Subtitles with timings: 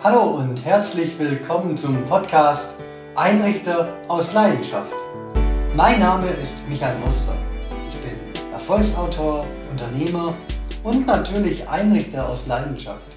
[0.00, 2.74] Hallo und herzlich willkommen zum Podcast
[3.16, 4.92] Einrichter aus Leidenschaft.
[5.74, 7.34] Mein Name ist Michael Muster.
[7.90, 8.12] Ich bin
[8.52, 10.34] Erfolgsautor, Unternehmer
[10.84, 13.12] und natürlich Einrichter aus Leidenschaft.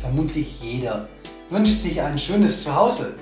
[0.00, 1.06] Vermutlich jeder
[1.50, 3.14] wünscht sich ein schönes Zuhause.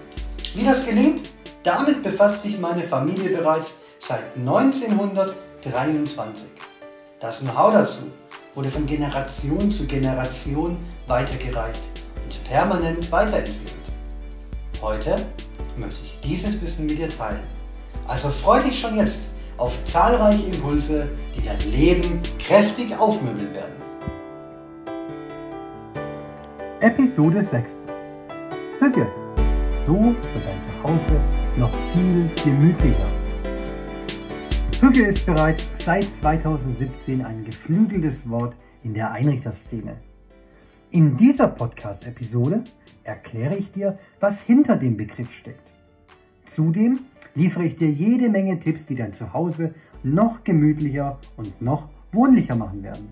[0.55, 1.29] Wie das gelingt,
[1.62, 6.49] damit befasst sich meine Familie bereits seit 1923.
[7.21, 8.05] Das Know-how dazu
[8.55, 12.00] wurde von Generation zu Generation weitergereicht
[12.31, 13.75] und permanent weiterentwickelt.
[14.80, 15.16] Heute
[15.77, 17.43] möchte ich dieses Wissen mit dir teilen.
[18.06, 23.75] Also freu dich schon jetzt auf zahlreiche Impulse, die dein Leben kräftig aufmöbeln werden.
[26.80, 27.87] Episode 6
[28.78, 29.06] Hüge.
[29.73, 31.20] So wird dein Zuhause
[31.56, 33.11] noch viel gemütlicher.
[34.81, 39.98] Hüge ist bereits seit 2017 ein geflügeltes Wort in der Einrichterszene.
[40.93, 42.65] In dieser Podcast-Episode
[43.05, 45.70] erkläre ich dir, was hinter dem Begriff steckt.
[46.47, 46.98] Zudem
[47.37, 52.83] liefere ich dir jede Menge Tipps, die dein Zuhause noch gemütlicher und noch wohnlicher machen
[52.83, 53.09] werden.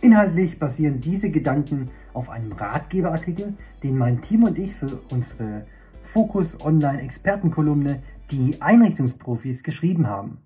[0.00, 5.66] Inhaltlich basieren diese Gedanken auf einem Ratgeberartikel, den mein Team und ich für unsere
[6.00, 10.38] Focus Online Expertenkolumne Die Einrichtungsprofis geschrieben haben.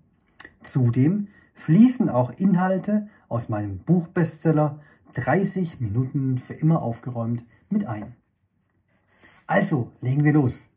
[0.63, 4.79] Zudem fließen auch Inhalte aus meinem Buchbestseller
[5.13, 8.15] 30 Minuten für immer aufgeräumt mit ein.
[9.47, 10.67] Also legen wir los.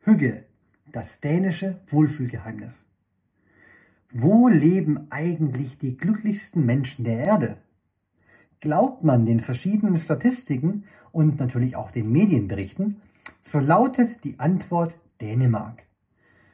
[0.00, 0.44] Hügge,
[0.92, 2.84] das dänische Wohlfühlgeheimnis.
[4.12, 7.58] Wo leben eigentlich die glücklichsten Menschen der Erde?
[8.60, 13.02] Glaubt man den verschiedenen Statistiken und natürlich auch den Medienberichten,
[13.42, 15.82] so lautet die Antwort Dänemark.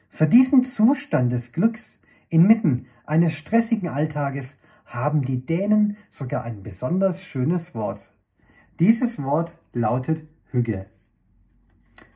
[0.09, 1.99] Für diesen Zustand des Glücks
[2.29, 4.57] inmitten eines stressigen Alltages
[4.93, 8.11] haben die Dänen sogar ein besonders schönes Wort.
[8.79, 10.85] Dieses Wort lautet Hügge.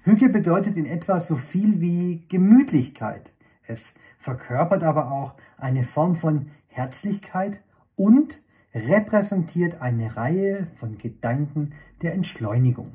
[0.03, 3.33] Hügge bedeutet in etwa so viel wie Gemütlichkeit.
[3.63, 7.61] Es verkörpert aber auch eine Form von Herzlichkeit
[7.95, 8.39] und
[8.73, 11.73] repräsentiert eine Reihe von Gedanken
[12.03, 12.93] der Entschleunigung.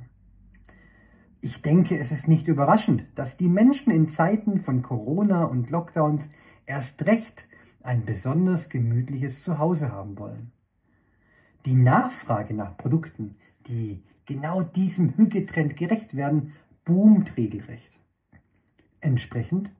[1.41, 6.31] Ich denke, es ist nicht überraschend, dass die Menschen in Zeiten von Corona und Lockdowns
[6.66, 7.48] erst recht
[7.84, 10.53] ein besonders gemütliches Zuhause haben wollen.
[11.65, 16.53] Die Nachfrage nach Produkten, die genau diesem Hügetrend gerecht werden,
[16.84, 18.00] boomt regelrecht.
[19.00, 19.71] Entsprechend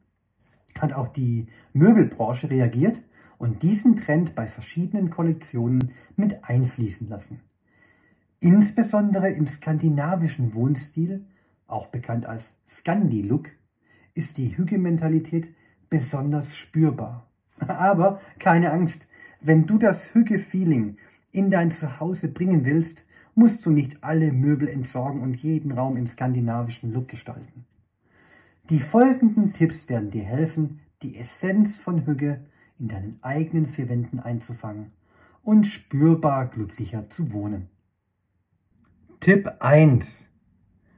[0.79, 3.01] hat auch die Möbelbranche reagiert
[3.39, 7.41] und diesen Trend bei verschiedenen Kollektionen mit einfließen lassen.
[8.39, 11.27] Insbesondere im skandinavischen Wohnstil,
[11.67, 13.51] auch bekannt als Scandi-Look,
[14.15, 15.55] ist die Hügementalität
[15.89, 17.32] besonders spürbar.
[17.69, 19.07] Aber keine Angst,
[19.41, 20.97] wenn du das Hüge-Feeling
[21.31, 26.07] in dein Zuhause bringen willst, musst du nicht alle Möbel entsorgen und jeden Raum im
[26.07, 27.65] skandinavischen Look gestalten.
[28.69, 32.41] Die folgenden Tipps werden dir helfen, die Essenz von Hüge
[32.79, 34.93] in deinen eigenen vier Wänden einzufangen
[35.43, 37.69] und spürbar glücklicher zu wohnen.
[39.21, 40.27] Tipp 1.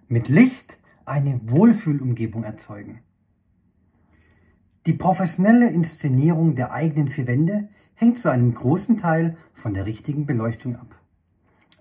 [0.09, 3.01] Mit Licht eine Wohlfühlumgebung erzeugen.
[4.87, 10.27] Die professionelle Inszenierung der eigenen vier Wände hängt zu einem großen Teil von der richtigen
[10.27, 11.01] Beleuchtung ab.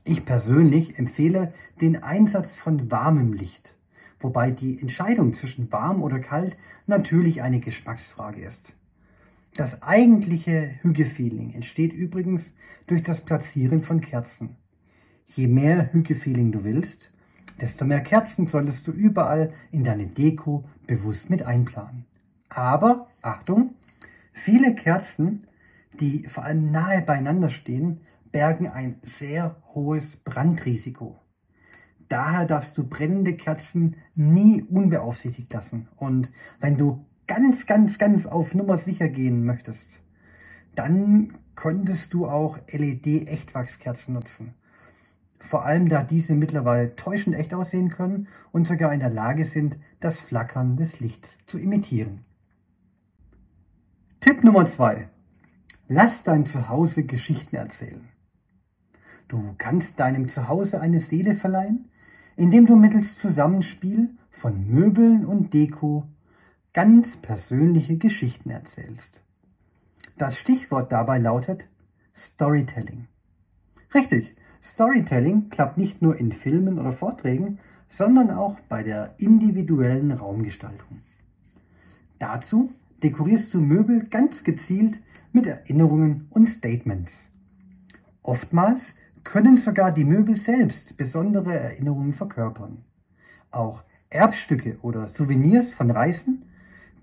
[0.06, 3.76] Ich persönlich empfehle den Einsatz von warmem Licht,
[4.22, 6.56] wobei die Entscheidung zwischen warm oder kalt
[6.88, 8.74] natürlich eine Geschmacksfrage ist.
[9.58, 12.54] Das eigentliche Hügefeeling entsteht übrigens
[12.88, 14.56] durch das Platzieren von Kerzen.
[15.36, 17.12] Je mehr Hügefeeling du willst,
[17.60, 22.06] desto mehr Kerzen solltest du überall in deine Deko bewusst mit einplanen.
[22.56, 23.76] Aber, Achtung,
[24.32, 25.48] viele Kerzen,
[26.00, 31.20] die vor allem nahe beieinander stehen, bergen ein sehr hohes Brandrisiko.
[32.10, 35.88] Daher darfst du brennende Kerzen nie unbeaufsichtigt lassen.
[35.96, 39.90] Und wenn du ganz, ganz, ganz auf Nummer sicher gehen möchtest,
[40.76, 44.54] dann könntest du auch LED-Echtwachskerzen nutzen.
[45.40, 49.78] Vor allem da diese mittlerweile täuschend echt aussehen können und sogar in der Lage sind,
[50.00, 52.22] das Flackern des Lichts zu imitieren.
[54.24, 55.10] Tipp Nummer zwei:
[55.90, 58.08] Lass dein Zuhause Geschichten erzählen.
[59.28, 61.90] Du kannst deinem Zuhause eine Seele verleihen,
[62.38, 66.08] indem du mittels Zusammenspiel von Möbeln und Deko
[66.72, 69.20] ganz persönliche Geschichten erzählst.
[70.18, 71.68] Das Stichwort dabei lautet
[72.16, 73.10] Storytelling.
[73.94, 77.60] Richtig, Storytelling klappt nicht nur in Filmen oder Vorträgen,
[77.90, 81.02] sondern auch bei der individuellen Raumgestaltung.
[82.20, 82.72] Dazu
[83.04, 85.02] dekorierst du Möbel ganz gezielt
[85.32, 87.28] mit Erinnerungen und Statements.
[88.22, 92.84] Oftmals können sogar die Möbel selbst besondere Erinnerungen verkörpern.
[93.52, 96.46] Auch Erbstücke oder Souvenirs von Reisen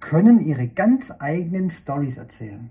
[0.00, 2.70] können ihre ganz eigenen Stories erzählen.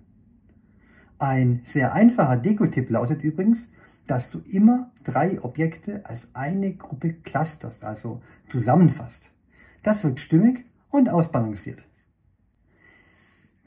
[1.20, 3.68] Ein sehr einfacher Dekotipp lautet übrigens,
[4.08, 9.30] dass du immer drei Objekte als eine Gruppe clusterst, also zusammenfasst.
[9.84, 11.89] Das wirkt stimmig und ausbalanciert.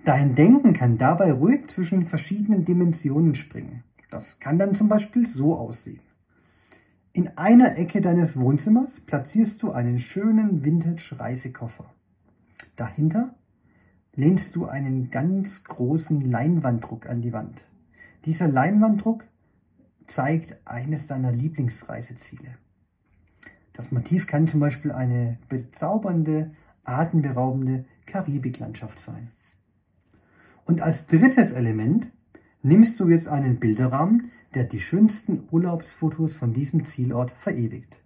[0.04, 3.84] Dein Denken kann dabei ruhig zwischen verschiedenen Dimensionen springen.
[4.10, 6.00] Das kann dann zum Beispiel so aussehen.
[7.12, 11.84] In einer Ecke deines Wohnzimmers platzierst du einen schönen Vintage-Reisekoffer.
[12.74, 13.36] Dahinter
[14.14, 17.64] lehnst du einen ganz großen Leinwanddruck an die Wand.
[18.24, 19.24] Dieser Leinwanddruck
[20.08, 22.56] zeigt eines deiner Lieblingsreiseziele.
[23.72, 26.50] Das Motiv kann zum Beispiel eine bezaubernde,
[26.82, 29.30] atemberaubende Karibiklandschaft sein.
[30.64, 32.08] Und als drittes Element
[32.62, 37.98] nimmst du jetzt einen Bilderrahmen, der die schönsten Urlaubsfotos von diesem Zielort verewigt.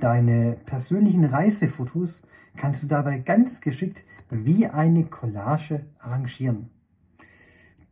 [0.00, 2.20] Deine persönlichen Reisefotos
[2.56, 6.70] kannst du dabei ganz geschickt wie eine Collage arrangieren.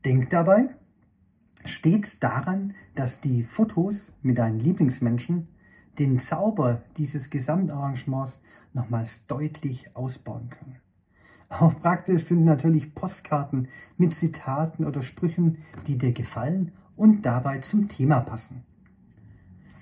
[0.04, 0.70] Denk dabei
[1.64, 5.48] stets daran, dass die Fotos mit deinen Lieblingsmenschen
[5.98, 8.40] den Zauber dieses Gesamtarrangements
[8.72, 10.80] nochmals deutlich ausbauen können.
[11.58, 13.68] Auch praktisch sind natürlich Postkarten
[13.98, 18.62] mit Zitaten oder Sprüchen, die dir gefallen und dabei zum Thema passen.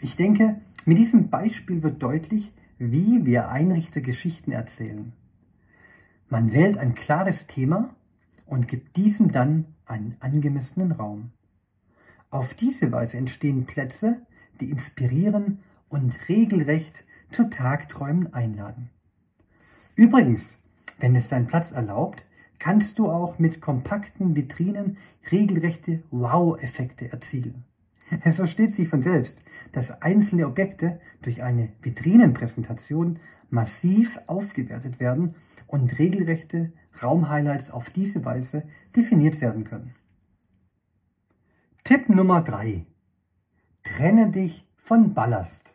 [0.00, 5.12] Ich denke, mit diesem Beispiel wird deutlich, wie wir Einrichter Geschichten erzählen.
[6.28, 7.94] Man wählt ein klares Thema
[8.46, 11.31] und gibt diesem dann einen angemessenen Raum.
[12.31, 14.22] Auf diese Weise entstehen Plätze,
[14.61, 18.90] die inspirieren und regelrecht zu Tagträumen einladen.
[19.94, 20.60] Übrigens,
[21.00, 22.25] wenn es dein Platz erlaubt,
[22.58, 24.99] kannst du auch mit kompakten Vitrinen
[25.31, 27.64] regelrechte Wow-Effekte erzielen.
[28.25, 29.43] Es versteht sich von selbst,
[29.73, 33.20] dass einzelne Objekte durch eine Vitrinenpräsentation
[33.50, 35.37] massiv aufgewertet werden
[35.67, 36.73] und regelrechte
[37.03, 38.64] Raumhighlights auf diese Weise
[38.96, 39.94] definiert werden können.
[41.85, 42.85] Tipp Nummer 3.
[43.82, 45.73] Trenne dich von Ballast.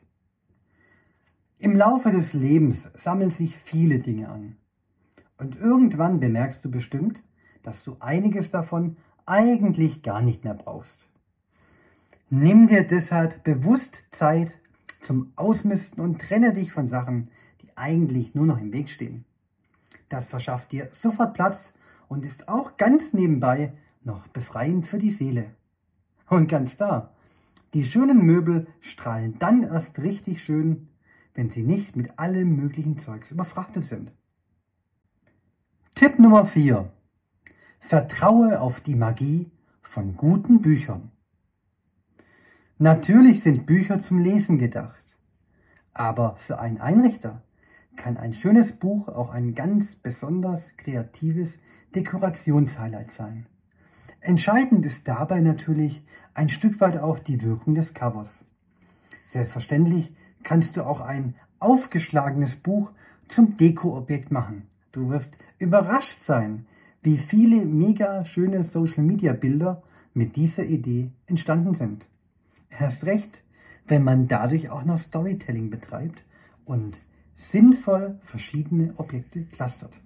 [1.58, 4.58] Im Laufe des Lebens sammeln sich viele Dinge an.
[5.38, 7.22] Und irgendwann bemerkst du bestimmt,
[7.64, 11.00] dass du einiges davon eigentlich gar nicht mehr brauchst.
[12.30, 14.58] Nimm dir deshalb bewusst Zeit
[15.02, 17.30] zum Ausmisten und trenne dich von Sachen,
[17.62, 19.26] die eigentlich nur noch im Weg stehen.
[20.10, 21.74] Das verschafft dir sofort Platz
[22.08, 23.74] und ist auch ganz nebenbei
[24.04, 25.52] noch befreiend für die Seele.
[26.30, 27.14] Und ganz klar,
[27.74, 30.88] die schönen Möbel strahlen dann erst richtig schön,
[31.34, 34.12] wenn sie nicht mit allem möglichen Zeugs überfrachtet sind.
[35.98, 36.92] Tipp Nummer 4.
[37.80, 39.50] Vertraue auf die Magie
[39.82, 41.14] von guten Büchern.
[42.78, 45.18] Natürlich sind Bücher zum Lesen gedacht,
[45.94, 47.44] aber für einen Einrichter
[47.96, 51.60] kann ein schönes Buch auch ein ganz besonders kreatives
[51.96, 53.46] Dekorationshighlight sein.
[54.20, 56.04] Entscheidend ist dabei natürlich
[56.34, 58.44] ein Stück weit auch die Wirkung des Covers.
[59.28, 60.14] Selbstverständlich
[60.44, 62.92] kannst du auch ein aufgeschlagenes Buch
[63.30, 64.68] zum Dekoobjekt machen.
[64.96, 66.68] Du wirst überrascht sein,
[67.02, 69.84] wie viele mega schöne Social Media Bilder
[70.14, 72.08] mit dieser Idee entstanden sind.
[72.70, 73.44] Erst recht,
[73.88, 76.24] wenn man dadurch auch noch Storytelling betreibt
[76.64, 76.98] und
[77.36, 80.00] sinnvoll verschiedene Objekte clustert.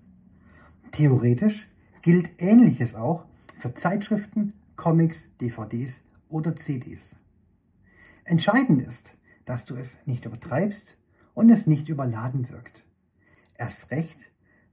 [0.91, 1.69] Theoretisch
[2.01, 3.25] gilt Ähnliches auch
[3.59, 7.15] für Zeitschriften, Comics, DVDs oder CDs.
[8.23, 9.13] Entscheidend ist,
[9.45, 10.97] dass du es nicht übertreibst
[11.35, 12.83] und es nicht überladen wirkt.
[13.55, 14.17] Erst recht,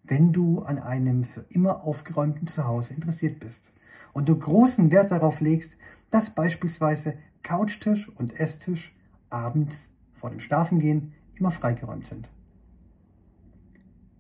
[0.09, 3.65] wenn du an einem für immer aufgeräumten Zuhause interessiert bist
[4.13, 5.77] und du großen Wert darauf legst,
[6.11, 8.95] dass beispielsweise Couchtisch und Esstisch
[9.31, 12.29] abends vor dem Schlafengehen immer freigeräumt sind.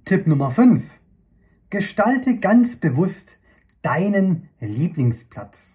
[0.04, 0.88] Tipp Nummer 5.
[1.70, 3.38] Gestalte ganz bewusst
[3.82, 5.74] deinen Lieblingsplatz.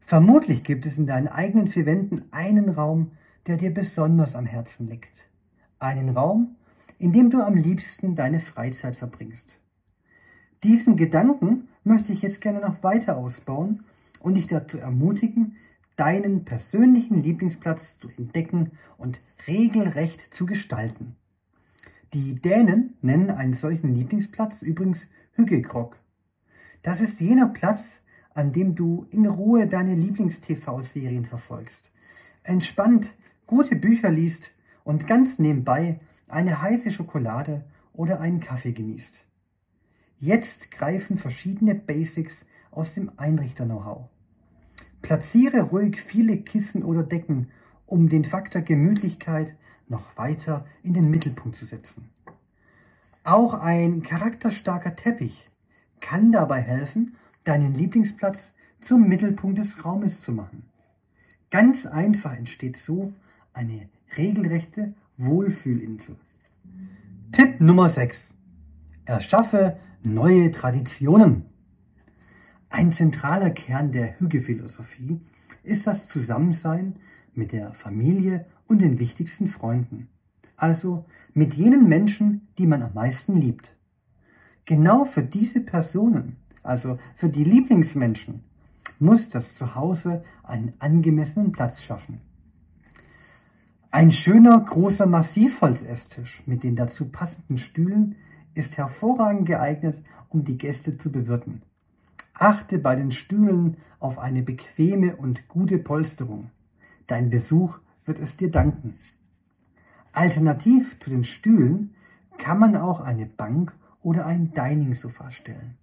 [0.00, 3.12] Vermutlich gibt es in deinen eigenen vier Wänden einen Raum,
[3.46, 5.28] der dir besonders am Herzen liegt.
[5.78, 6.56] Einen Raum,
[7.02, 9.58] in dem du am liebsten deine Freizeit verbringst.
[10.62, 13.82] Diesen Gedanken möchte ich jetzt gerne noch weiter ausbauen
[14.20, 15.56] und dich dazu ermutigen,
[15.96, 21.16] deinen persönlichen Lieblingsplatz zu entdecken und regelrecht zu gestalten.
[22.14, 25.96] Die Dänen nennen einen solchen Lieblingsplatz übrigens Hyggekrog.
[26.82, 28.00] Das ist jener Platz,
[28.32, 31.90] an dem du in Ruhe deine Lieblings-TV-Serien verfolgst,
[32.44, 33.12] entspannt
[33.48, 34.52] gute Bücher liest
[34.84, 35.98] und ganz nebenbei
[36.32, 39.14] eine heiße Schokolade oder einen Kaffee genießt.
[40.18, 44.08] Jetzt greifen verschiedene Basics aus dem Einrichter-Know-how.
[45.02, 47.50] Platziere ruhig viele Kissen oder Decken,
[47.86, 49.56] um den Faktor Gemütlichkeit
[49.88, 52.08] noch weiter in den Mittelpunkt zu setzen.
[53.24, 55.50] Auch ein charakterstarker Teppich
[56.00, 60.64] kann dabei helfen, deinen Lieblingsplatz zum Mittelpunkt des Raumes zu machen.
[61.50, 63.12] Ganz einfach entsteht so
[63.52, 66.16] eine regelrechte Wohlfühlinsel.
[67.32, 68.34] Tipp Nummer 6.
[69.04, 71.44] Erschaffe neue Traditionen.
[72.70, 75.20] Ein zentraler Kern der Hügge-Philosophie
[75.62, 76.96] ist das Zusammensein
[77.34, 80.08] mit der Familie und den wichtigsten Freunden,
[80.56, 81.04] also
[81.34, 83.76] mit jenen Menschen, die man am meisten liebt.
[84.64, 88.44] Genau für diese Personen, also für die Lieblingsmenschen,
[88.98, 92.22] muss das Zuhause einen angemessenen Platz schaffen.
[93.94, 98.16] Ein schöner großer Massivholzesstisch mit den dazu passenden Stühlen
[98.54, 101.60] ist hervorragend geeignet, um die Gäste zu bewirten.
[102.32, 106.50] Achte bei den Stühlen auf eine bequeme und gute Polsterung.
[107.06, 108.94] Dein Besuch wird es dir danken.
[110.12, 111.94] Alternativ zu den Stühlen
[112.38, 115.76] kann man auch eine Bank oder ein Dining-Sofa stellen.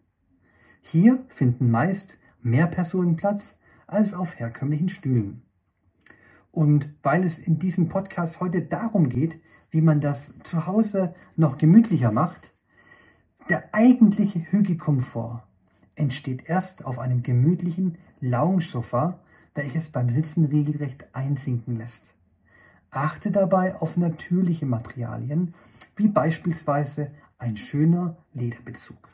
[0.81, 5.43] Hier finden meist mehr Personen Platz als auf herkömmlichen Stühlen.
[6.59, 9.39] Und weil es in diesem Podcast heute darum geht,
[9.71, 12.53] wie man das zu Hause noch gemütlicher macht,
[13.47, 15.47] der eigentliche Hügelkomfort
[15.95, 19.21] entsteht erst auf einem gemütlichen Lounge-Sofa,
[19.55, 22.13] welches beim Sitzen regelrecht einsinken lässt.
[22.91, 25.53] Achte dabei auf natürliche Materialien,
[25.95, 29.07] wie beispielsweise ein schöner Lederbezug.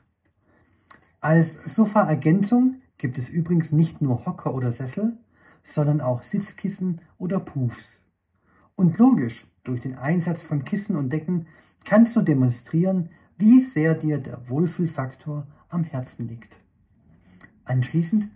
[1.22, 5.20] Als Sofaergänzung gibt es übrigens nicht nur Hocker oder Sessel,
[5.66, 8.00] sondern auch Sitzkissen oder Puffs.
[8.76, 11.48] Und logisch, durch den Einsatz von Kissen und Decken
[11.84, 16.60] kannst du demonstrieren, wie sehr dir der Wohlfühlfaktor am Herzen liegt.
[17.66, 18.30] Anschließend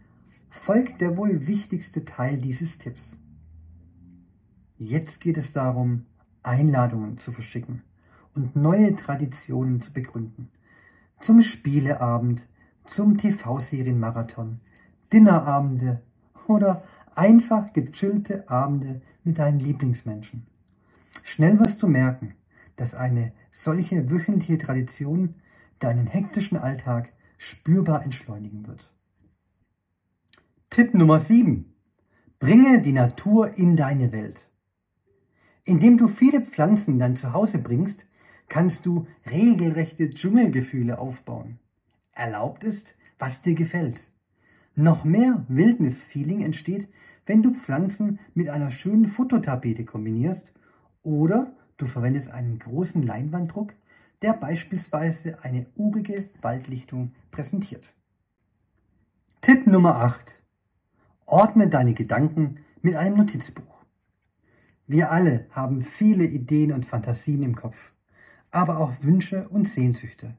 [0.49, 3.15] folgt der wohl wichtigste Teil dieses Tipps.
[4.77, 6.05] Jetzt geht es darum,
[6.41, 7.83] Einladungen zu verschicken
[8.33, 10.49] und neue Traditionen zu begründen.
[11.21, 12.47] Zum Spieleabend,
[12.85, 14.61] zum TV-Serienmarathon,
[15.13, 16.01] Dinnerabende
[16.47, 16.83] oder
[17.15, 20.45] einfach gechillte Abende mit deinen Lieblingsmenschen.
[21.23, 22.35] Schnell wirst du merken,
[22.75, 25.35] dass eine solche wöchentliche Tradition
[25.79, 28.91] deinen hektischen Alltag spürbar entschleunigen wird.
[30.69, 31.73] Tipp Nummer 7.
[32.39, 34.47] Bringe die Natur in deine Welt.
[35.63, 38.05] Indem du viele Pflanzen in dein Zuhause bringst,
[38.47, 41.59] kannst du regelrechte Dschungelgefühle aufbauen.
[42.11, 44.08] Erlaubt ist, was dir gefällt.
[44.79, 46.87] Noch mehr Wildnisfeeling entsteht,
[47.25, 50.53] wenn du Pflanzen mit einer schönen Fototapete kombinierst
[51.03, 53.73] oder du verwendest einen großen Leinwanddruck,
[54.21, 57.93] der beispielsweise eine urige Waldlichtung präsentiert.
[59.41, 60.33] Tipp Nummer 8.
[61.25, 63.83] Ordne deine Gedanken mit einem Notizbuch.
[64.87, 67.91] Wir alle haben viele Ideen und Fantasien im Kopf,
[68.49, 70.37] aber auch Wünsche und Sehnsüchte.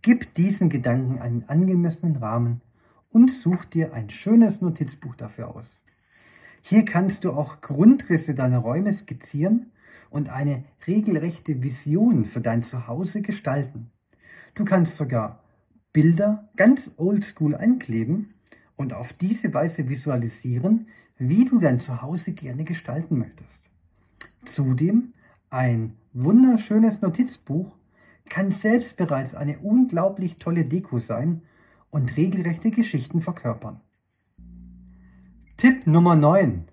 [0.00, 2.62] Gib diesen Gedanken einen angemessenen Rahmen
[3.10, 5.82] und such dir ein schönes Notizbuch dafür aus.
[6.62, 9.72] Hier kannst du auch Grundrisse deiner Räume skizzieren
[10.10, 13.90] und eine regelrechte Vision für dein Zuhause gestalten.
[14.54, 15.44] Du kannst sogar
[15.92, 18.34] Bilder ganz oldschool einkleben
[18.76, 23.70] und auf diese Weise visualisieren, wie du dein Zuhause gerne gestalten möchtest.
[24.44, 25.14] Zudem
[25.50, 27.76] ein wunderschönes Notizbuch
[28.28, 31.42] kann selbst bereits eine unglaublich tolle Deko sein
[31.90, 33.80] und regelrechte Geschichten verkörpern.
[35.56, 36.68] Tipp Nummer 9.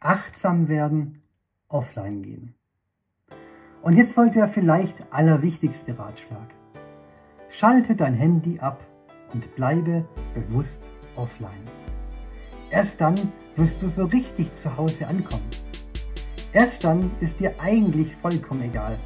[0.00, 1.22] Achtsam werden,
[1.68, 2.54] offline gehen.
[3.82, 6.54] Und jetzt folgt der vielleicht allerwichtigste Ratschlag.
[7.48, 8.84] Schalte dein Handy ab
[9.32, 10.82] und bleibe bewusst
[11.14, 11.70] offline.
[12.70, 13.14] Erst dann
[13.54, 15.48] wirst du so richtig zu Hause ankommen.
[16.52, 18.98] Erst dann ist dir eigentlich vollkommen egal,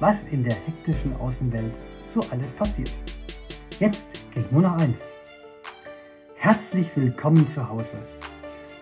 [0.00, 2.92] was in der hektischen Außenwelt so alles passiert.
[3.80, 5.02] Jetzt gilt nur noch eins.
[6.36, 7.96] Herzlich willkommen zu Hause.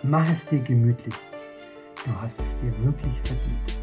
[0.03, 1.15] Mach es dir gemütlich.
[2.05, 3.82] Du hast es dir wirklich verdient.